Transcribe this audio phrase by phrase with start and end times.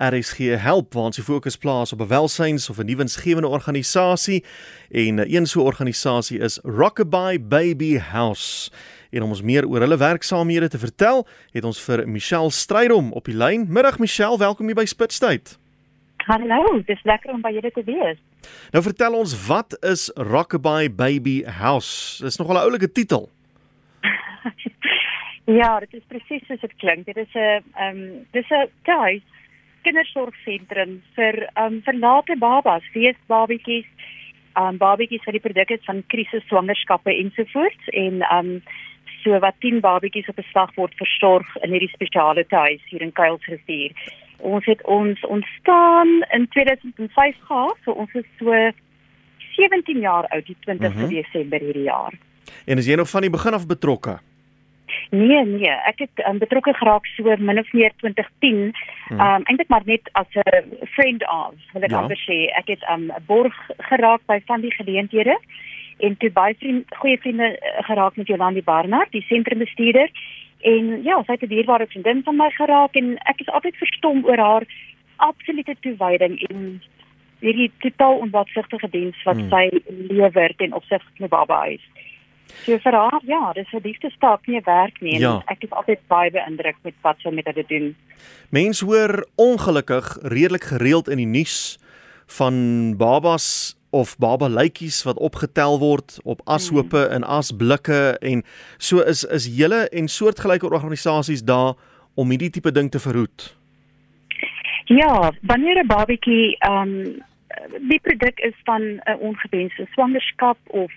[0.00, 4.44] RSG Help waar ons die fokus plaas op 'n welsyns of 'n nuwensgewende organisasie
[4.90, 8.70] en een so 'n organisasie is Rockabye Baby House.
[9.10, 13.24] En om ons meer oor hulle werksaamhede te vertel, het ons vir Michelle Strydom op
[13.24, 13.66] die lyn.
[13.68, 15.58] Middag Michelle, welkom hier by Spitstyd.
[16.16, 18.18] Hallo, dis lekker om by julle te wees.
[18.70, 22.22] Nou vertel ons, wat is Rockabye Baby House?
[22.22, 23.30] Dis nogal 'n oulike titel.
[25.60, 27.06] ja, dit is presies soos dit klink.
[27.06, 29.22] Dit is 'n ehm um, dis 'n tuis
[29.82, 33.86] kindersorgsentrum vir um, verlate babas, feesbabietjies,
[34.58, 38.54] um, babietjies wat die produk is van krisis swangerskappe ensovoorts en um,
[39.22, 43.12] so wat 10 babietjies op 'n slag word versorg in hierdie spesiale tuis hier in
[43.12, 43.92] Kuilsrivier.
[44.38, 48.70] Ons het ons ontstaan in 2005 gehad, so ons is so
[49.56, 51.08] 17 jaar oud, die 20ste mm -hmm.
[51.08, 52.12] Desember hierdie jaar.
[52.64, 54.18] En is jy nog van die begin af betrokke?
[55.10, 58.70] Nee, nee, ek het um, betrokke geraak so min of meer 2010.
[59.08, 59.20] Hmm.
[59.20, 61.98] Um eintlik maar net as 'n friend of, wil ek ja.
[61.98, 62.46] amper sê.
[62.54, 65.38] Ek het 'n um, borg geraak by van die geleenthede
[65.98, 70.10] en toe baie vriend, goeie vriende uh, geraak met Jolandi Barnard, die sentrumbestuurder.
[70.60, 74.24] En ja, sy het 'n dierbare vriendin van my geraak en ek is altyd verstom
[74.24, 74.64] oor haar
[75.16, 76.82] absolute toewyding en
[77.40, 79.48] hierdie totaal onwatsigtige diens wat hmm.
[79.50, 81.84] sy lewer ten opsigte van die baba huis.
[82.64, 85.18] So vir haar, ja, dis 'n liefdestaak nie werk nie.
[85.18, 85.42] Ja.
[85.46, 87.96] Ek is altyd baie beïndruk met wat sy met dit doen.
[88.50, 91.78] Mense hoor ongelukkig redelik gereeld in die nuus
[92.26, 97.12] van babas of baba lytjies wat opgetel word op ashope hmm.
[97.12, 98.42] en asblikke en
[98.78, 101.74] so is is julle en soortgelyke organisasies daar
[102.14, 103.56] om hierdie tipe ding te verhoed.
[104.84, 107.22] Ja, wanneer 'n babatjie ehm um,
[107.88, 110.92] die produk is van 'n ongewenste swangerskap of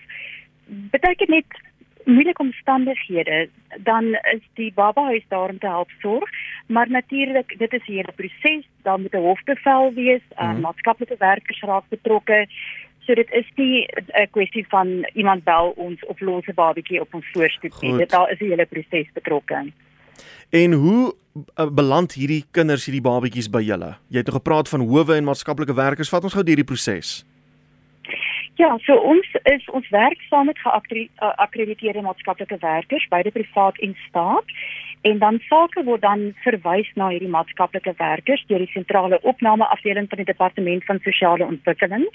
[0.66, 1.60] beteken net
[2.04, 3.48] moeilike omstandighede.
[3.78, 6.30] Dan is die baba huis daar om te help sorg
[6.66, 8.68] maar natuurlik dit is hier 'n proses.
[8.82, 10.60] Dan moet 'n hofbevel wees mm -hmm.
[10.60, 12.46] maatskaplike werkers raak betrokke.
[12.98, 17.14] So dit is nie 'n kwessie van iemand bel ons of los 'n babatjie op
[17.14, 17.96] ons voorstoep nie.
[17.96, 19.72] Dit daar is 'n hele proses betrokke.
[20.50, 21.14] En hoe
[21.56, 23.96] uh, beland hierdie kinders hierdie babatjies by julle?
[24.08, 26.08] Jy het nog gepraat van howe en maatskaplike werkers.
[26.08, 27.26] Vat ons gou hierdie proses
[28.54, 34.44] Ja, so ons is ons werk saam met geakkrediteerde maatskaplike werkers, beide privaat en staat.
[35.02, 40.06] En dan sake word dan verwys na hierdie maatskaplike werkers deur die sentrale opname afdeling
[40.08, 42.06] van die departement van sosiale ontwikkeling.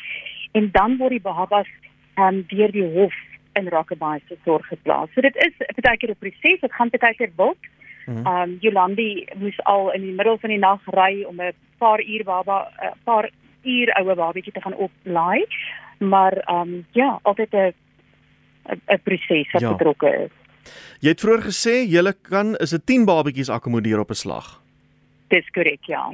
[0.51, 1.67] En dan word die babas
[2.15, 3.17] um, deur die hof
[3.59, 5.11] in Rockabye se sorg geplaas.
[5.13, 7.59] So dit is baie keer 'n proses, dit gaan baie keer wild.
[8.05, 8.25] Mhm.
[8.25, 12.01] Ehm um, Jolandi moes al in die middel van die nag ry om 'n paar
[12.01, 13.29] uur baba 'n paar
[13.63, 15.45] uur oue babatjie te gaan oplaai
[15.99, 17.73] maar ehm um, ja, altyd 'n
[18.87, 19.71] 'n proses wat ja.
[19.71, 20.31] betrokke is.
[20.99, 24.61] Jy het vroeër gesê jy kan is 'n 10 babatjies akkommodeer op 'n slag.
[25.27, 26.13] Dis korrek, ja.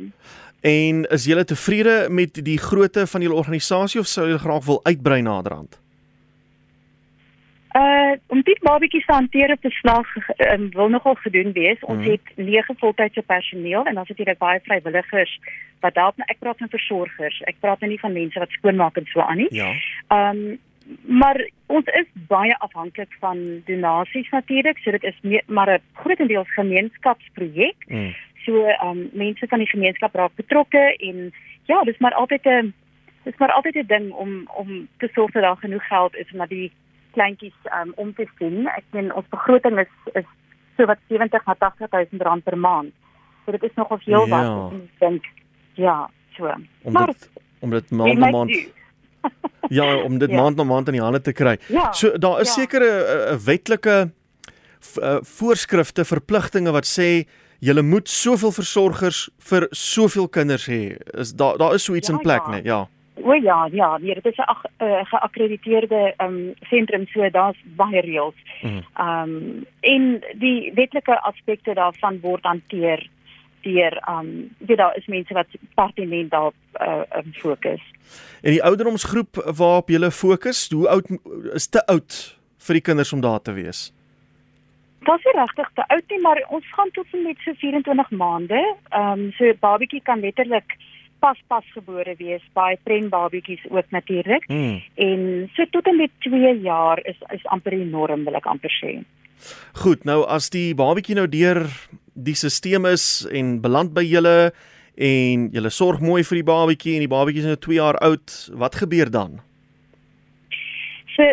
[0.62, 4.80] En is jy tevrede met die grootte van julle organisasie of sou jy graag wil
[4.84, 5.80] uitbrei naderhand?
[7.76, 11.80] Uh om dit babatjies te hanteer op 'n slag um, wil nogal gedoen wees.
[11.80, 12.12] Ons mm.
[12.12, 15.40] het nege voltydse personeel en dan het jy baie vrywilligers
[15.80, 16.16] wat help.
[16.18, 17.42] Ek praat van versorgers.
[17.42, 19.48] Ek praat nou nie van mense wat skoonmaak en so aan nie.
[19.50, 19.74] Ja.
[20.08, 20.58] Um
[21.02, 24.78] maar ons is baie afhanklik van donasies natuurlik.
[24.78, 27.76] So dit is meer, maar 'n grootendeels gemeenskapsprojek.
[27.88, 28.16] Mm.
[28.46, 31.34] So um mense van die gemeenskap raak betrokke en
[31.64, 32.74] ja, dis maar altyd 'n
[33.24, 36.38] dis maar altyd 'n ding om om te sorg dat daar genoeg geld is om
[36.38, 36.72] na die
[37.16, 38.66] kleintjies um, om te sien.
[38.76, 40.28] Ek meen ons begroting is is
[40.76, 42.94] so wat 70 na 80 000 rand per maand.
[43.46, 44.32] So dit is nogal veel ja.
[44.36, 45.30] wat ek dink.
[45.80, 45.98] Ja,
[46.36, 46.52] so.
[46.84, 48.56] Om maar dit, om dit maand na maand
[49.70, 50.42] Ja, om dit ja.
[50.42, 51.58] maand na maand in die hande te kry.
[51.68, 51.92] Ja.
[51.94, 52.62] So daar is ja.
[52.62, 53.96] sekere uh, wetlike
[55.02, 57.26] uh, voorskrifte, verpligtinge wat sê
[57.66, 60.98] jy moet soveel versorgers vir soveel kinders hê.
[61.18, 62.52] Is daar daar is so iets ja, in plek, ja.
[62.52, 62.64] nee?
[62.64, 62.82] Ja.
[63.22, 68.02] O ja, ja, nee, dit is 'n uh, geakkrediteerde ehm um, sentrum so daar's baie
[68.02, 68.40] reëls.
[68.62, 68.82] Mhm.
[68.94, 73.10] Ehm mm um, en die wetlike aspekte daarvan word hanteer
[73.62, 76.52] deur ehm um, weet daar is mense wat pertinent daar
[76.82, 77.82] uh, um, fokus.
[78.42, 81.08] En die ouderdomsgroep waarop jy fokus, hoe oud
[81.54, 83.94] is te oud vir die kinders om daar te wees?
[85.06, 88.62] Dit is regtig te oud nie, maar ons gaan tot en met so 24 maande.
[88.90, 90.78] Ehm um, so 'n babatjie kan letterlik
[91.26, 94.46] pas pas gebore wees by prembabietjies ook natuurlik.
[94.50, 94.78] Mm.
[95.08, 99.00] En so tot en met 2 jaar is is amper enorm wil ek amper sê.
[99.82, 101.66] Goed, nou as die babietjie nou deur
[102.14, 104.54] die stelsel is en beland by julle
[104.96, 108.38] en julle sorg mooi vir die babietjie en die babietjie is nou 2 jaar oud,
[108.62, 109.42] wat gebeur dan?
[111.16, 111.28] So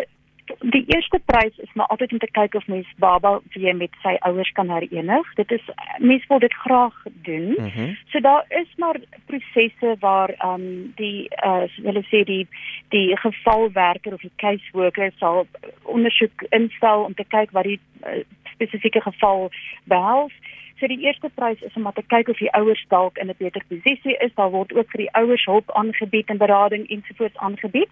[0.71, 4.15] die eerste prys is maar altyd om te kyk of mens baba weer met sy
[4.19, 5.33] ouers kan herenig.
[5.35, 5.65] Dit is
[5.97, 6.95] mense wil dit graag
[7.27, 7.47] doen.
[7.57, 7.97] Mm -hmm.
[8.11, 12.47] So daar is maar prosesse waar ehm um, die uh hulle sê die
[12.89, 15.47] die gevalwerker of die caseworker sal
[15.83, 19.49] ondersoek instel om te kyk wat die uh, spesifieke geval
[19.83, 20.33] behels.
[20.79, 23.63] So die eerste prys is om te kyk of die ouers dalk in 'n beter
[23.69, 24.33] posisie is.
[24.35, 27.89] Daar word ook vir die ouers hulp aangebied en berading ensovoorts aangebied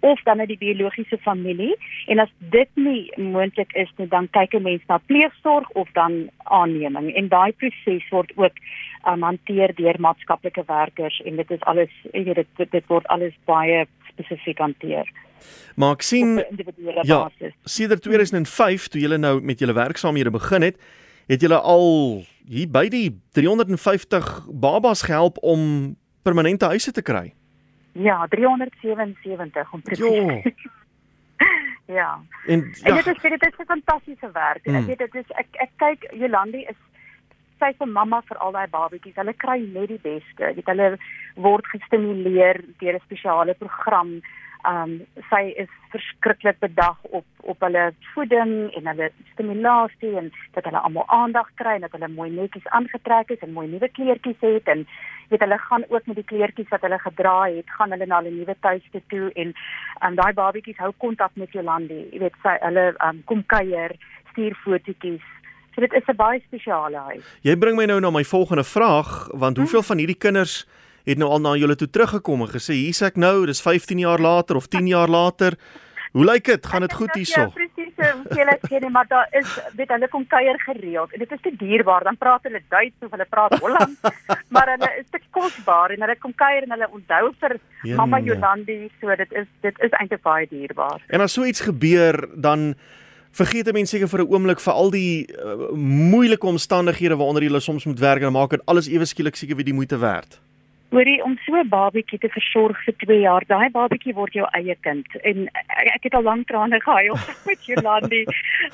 [0.00, 1.76] of dan net die biologiese familie.
[2.06, 6.28] En as dit nie moontlik is nie, dan kyk 'n mens na pleegsorg of dan
[6.44, 7.14] aanneming.
[7.14, 8.56] En daai proses word ook
[9.08, 13.34] um, hanteer deur maatskaplike werkers en dit is alles, jy weet dit dit word alles
[13.44, 15.08] baie spesifiek hanteer.
[15.76, 16.44] Maar ek sien
[17.02, 17.30] ja,
[17.64, 20.78] sedert 2005 toe julle nou met julle werksaamhede begin het,
[21.26, 27.32] het julle al hier by die 350 babas gehelp om permanente huise te kry.
[27.92, 30.52] Ja, 377 om presies.
[31.98, 32.20] ja.
[32.46, 32.88] En, ja.
[32.88, 34.66] en dit is dit is 'n fantastiese werk.
[34.66, 34.74] Mm.
[34.74, 36.80] Ek weet dit is ek ek kyk Jolandi is
[37.58, 39.16] sy se mamma vir al daai babatjies.
[39.16, 40.54] Hulle kry net die beste.
[40.54, 40.96] Dit hulle
[41.36, 44.20] word gestimuleer deur 'n spesiale program
[44.68, 44.92] um
[45.30, 51.08] sy is verskriklik bedag op op hulle voeding en hulle stimulasie en dat hulle almal
[51.08, 54.86] aandag kry en dat hulle mooi netjies aangetrek is en mooi nuwe kleertjies het en
[55.28, 58.34] weet hulle gaan ook met die kleertjies wat hulle gedra het gaan hulle na hulle
[58.38, 59.54] nuwe tuiste toe en
[60.08, 63.96] um daai babatjies hou kontak met Jolandi jy weet sy hulle um kom kuier
[64.34, 65.26] stuur fotootjies.
[65.74, 67.24] So dit is 'n baie spesiale huis.
[67.42, 70.66] Jy bring my nou na my volgende vraag want hoeveel van hierdie kinders
[71.04, 74.20] het nou al na julle toe teruggekom en gesê hier's ek nou, dis 15 jaar
[74.20, 75.58] later of 10 jaar later.
[76.14, 76.66] Hoe lyk dit?
[76.66, 77.40] Gaan dit goed hierso?
[77.40, 77.94] Ja, presies.
[78.14, 81.50] Hoeveel ek sê, maar daar is weet hulle kom kuier gereeld en dit is te
[81.58, 82.06] duurbaar.
[82.06, 83.96] Dan praat hulle Duits of hulle praat Holland,
[84.54, 87.96] maar hulle is te kosbaar en hulle kom kuier en hulle onthou vir Jene.
[87.98, 91.02] mamma Jolandi, so dit is dit is eintlik baie duurbaar.
[91.10, 92.76] En as so iets gebeur, dan
[93.34, 97.90] vergeet mense seker vir 'n oomblik vir al die uh, moeilike omstandighede waaronder jy soms
[97.90, 100.38] moet werk en maak dit alles ewe skielik seker wie die moeite werd
[100.94, 103.44] hoorie om so 'n babatjie te versorg vir 2 jaar.
[103.46, 105.48] Daai babatjie word jou eie kind en
[105.94, 107.16] ek, het al lank trane gehuil
[107.48, 108.24] met Jolandi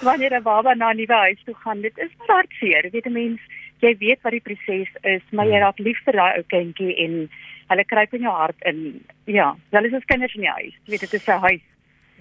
[0.03, 1.81] wanneer 'n baba na 'n nuwe huis toe gaan.
[1.81, 2.91] Dit is hartseer.
[2.93, 3.41] Weet 'n mens,
[3.81, 5.65] jy weet wat die proses is, maar jy hmm.
[5.65, 7.31] raak lief vir daai ou kindjie en
[7.71, 9.03] hulle kruip in jou hart in.
[9.25, 10.75] Ja, hulle is as kinders in die huis.
[10.85, 11.65] Jy weet dit is 'n huis.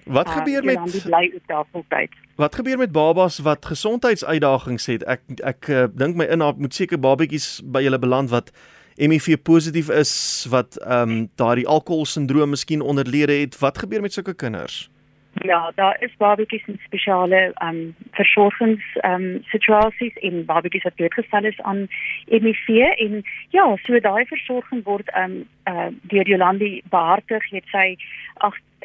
[0.04, 2.12] Wat uh, gebeur met bly op tafeltyd?
[2.36, 5.02] Wat gebeur met babas wat gesondheidsuitdagings het?
[5.04, 8.52] Ek ek uh, dink my in moet seker babatjies by julle beland wat
[9.00, 13.58] HIV positief is wat ehm um, daardie alkoholsindroom miskien onderlede het.
[13.58, 14.90] Wat gebeur met sulke kinders?
[15.32, 20.94] Ja, daar is babatjies in spesiale ehm um, versorgings ehm um, situasies in babatjies wat
[20.94, 21.86] blootgestel is aan
[22.24, 27.50] HIV en ja, so daai versorging word ehm um, uh, deur Jolandi behartig.
[27.50, 27.96] Het sy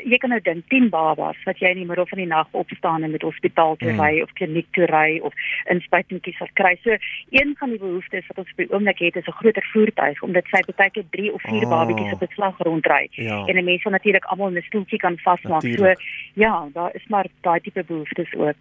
[0.03, 3.03] jy kan nou dink 10 babas wat jy in die middel van die nag opstaan
[3.03, 4.01] en met hospitaal toe mm.
[4.01, 5.33] ry of kliniek toe ry of
[5.71, 6.75] inspuitingkies sal kry.
[6.83, 6.97] So
[7.31, 10.45] een van die behoeftes wat ons op die oomblik het is 'n groter voertuig omdat
[10.51, 11.69] sy baie keer 3 of 4 oh.
[11.69, 13.07] babatjies op 'n slag rondry.
[13.11, 13.45] Ja.
[13.45, 15.61] En 'n mens wil natuurlik almal in 'n stoeltjie kan vasmaak.
[15.61, 15.93] So
[16.33, 18.59] ja, daar is maar daai tipe behoeftes ook.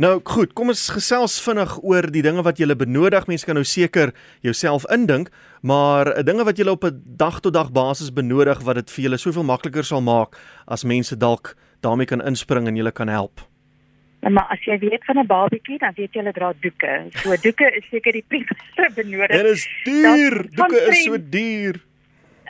[0.00, 3.26] Nou goed, kom ons gesels vinnig oor die dinge wat jy benodig.
[3.26, 5.30] Mense kan nou seker jouself indink,
[5.60, 9.02] maar eh, dinge wat jy op 'n dag tot dag basis benodig wat dit vir
[9.04, 10.36] julle soveel makliker sal maak
[10.66, 13.40] as mense dalk daarmee kan inspring en julle kan help.
[14.20, 17.06] Maar as jy weet van 'n babatjie, dan weet jy hulle dra doeke.
[17.10, 19.28] So doeke is seker die primaire benodig.
[19.28, 20.46] Dit is duur.
[20.50, 21.89] Doeke is so duur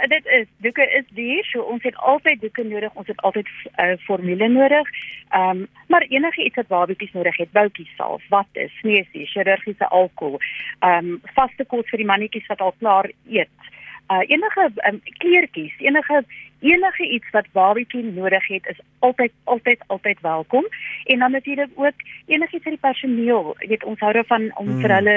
[0.08, 3.92] dit is doeke is duur, so ons het altyd doeke nodig, ons het altyd uh,
[3.98, 4.88] formule nodig.
[5.28, 9.88] Ehm um, maar enige iets wat babatjies nodig het, boutjies salf, wat is, sneesie, chirurgiese
[9.88, 10.40] alkohol,
[10.78, 13.70] ehm um, vaste kos vir die mannetjies wat al klaar eet.
[14.10, 16.24] Uh enige um, kleertjies, enige
[16.60, 20.64] enige iets wat babatjie nodig het is altyd altyd altyd welkom
[21.04, 21.94] en dan natuurlik ook
[22.26, 24.80] enigiets vir die personeel jy weet ons hou daarvan om hmm.
[24.80, 25.16] vir hulle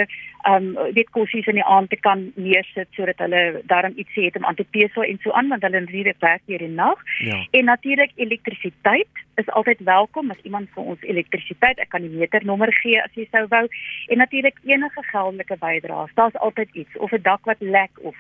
[0.52, 4.46] um weet kosies in die aand te kan neersit sodat hulle daarom iets het om
[4.46, 7.40] aan te pesel en so aan want hulle natuurlik werk hier in nag ja.
[7.52, 12.72] en natuurlik elektrisiteit is altyd welkom as iemand vir ons elektrisiteit ek kan die meternommer
[12.82, 13.66] gee as jy sou wou
[14.08, 18.16] en natuurlik enige geldelike bydraes daar's altyd iets of 'n dak wat lek of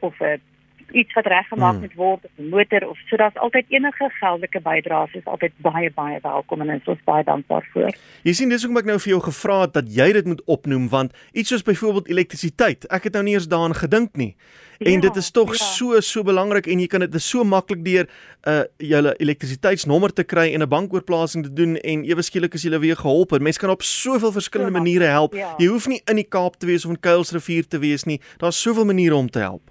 [0.00, 0.40] of 'n
[0.94, 2.04] iets wat reggemaak moet hmm.
[2.04, 6.18] word of 'n motor of so daar's altyd enige geldelike bydraes is altyd baie baie
[6.22, 7.96] welkom en ons is baie dankbaar vir.
[8.22, 10.88] Jy sien dis hoekom ek nou vir jou gevra het dat jy dit moet opnoem
[10.88, 14.36] want iets soos byvoorbeeld elektrisiteit, ek het nou nie eens daaraan gedink nie.
[14.82, 15.64] En ja, dit is tog ja.
[15.64, 20.24] so so belangrik en jy kan dit so maklik deur 'n uh, julle elektrisiteitsnommer te
[20.24, 23.38] kry en 'n bankoorplasing te doen en ewe skielik is jy weer gehelp.
[23.38, 25.34] Mense kan op soveel verskillende maniere help.
[25.34, 25.54] Ja.
[25.58, 28.20] Jy hoef nie in die Kaap te wees of in Kuilsrivier te wees nie.
[28.36, 29.70] Daar's soveel maniere om te help.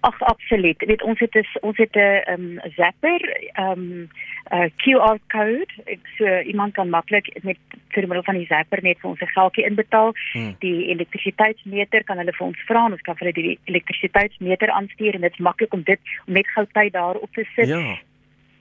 [0.00, 0.84] Ag absoluut.
[0.86, 3.20] Weet ons het is, ons het 'n um, zapper,
[3.52, 4.08] ehm um,
[4.50, 5.98] 'n QR code.
[6.16, 9.64] So iemand kan maklik met vir middel van die zapper net vir ons 'n geldjie
[9.64, 10.12] inbetaal.
[10.32, 10.54] Hmm.
[10.58, 15.20] Die elektrisiteitsmeter kan hulle vir ons vra, ons kan vir hulle die elektrisiteitsmeter aanstuur en
[15.20, 17.68] dit is maklik om dit om net gou tyd daarop te sit.
[17.68, 17.98] Ja.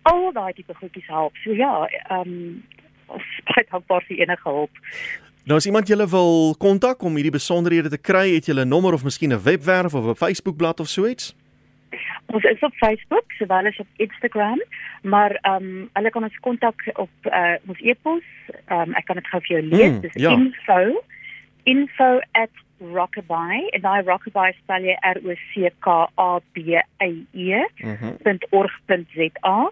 [0.02, 1.36] Al daai tipe goedjies help.
[1.44, 2.64] So ja, ehm um,
[3.08, 4.72] ons het dankbaar vir enige hulp.
[5.48, 8.94] Nou as iemand julle wil kontak om hierdie besonderhede te kry, het julle 'n nommer
[8.94, 11.36] of miskien 'n webwerf of 'n Facebookblad of so iets?
[12.26, 14.62] Ons is op Facebook, sowel as op Instagram,
[15.02, 18.24] maar ehm um, hulle kan ons kontak op uh, ons e-pos.
[18.66, 19.92] Ehm um, ek kan dit gou vir jou lees.
[19.92, 20.32] Mm, Dis ja.
[20.32, 21.04] info
[21.64, 26.58] info@rockabye en daai rockabye spel jy R O C K A B
[27.00, 28.38] Y E mhm.
[28.50, 29.72] .org.za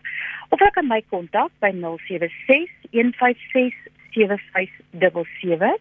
[0.50, 3.74] of jy kan my kontak by 076 156
[4.16, 5.76] 7577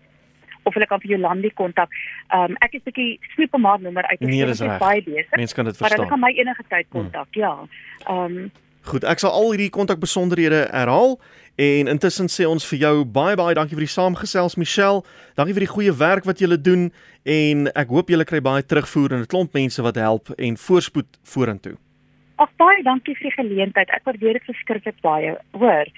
[0.64, 1.94] of hulle kan vir Jolandi kontak.
[2.32, 4.20] Ehm um, ek is bietjie sweep maar nommer uit.
[4.20, 5.36] Nee, dis baie besig.
[5.36, 5.88] Mense kan dit verstaan.
[5.88, 7.00] Maar hulle kan my enige tyd hmm.
[7.00, 7.28] kontak.
[7.32, 7.40] Hmm.
[7.40, 7.54] Ja.
[8.08, 8.52] Ehm um,
[8.84, 11.14] Goed, ek sal al hierdie kontakbesonderhede herhaal
[11.56, 15.00] en intussen sê ons vir jou baie baie dankie vir die saamgesels Michelle.
[15.40, 16.90] Dankie vir die goeie werk wat julle doen
[17.24, 21.16] en ek hoop julle kry baie terugvoer en 'n klomp mense wat help en voorspoed
[21.24, 21.78] vorentoe.
[22.36, 23.88] Ag baie dankie vir die geleentheid.
[23.88, 25.32] Ek waardeer dit verskriklik baie.
[25.56, 25.88] Hoor.